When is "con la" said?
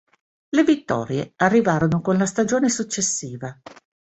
2.01-2.25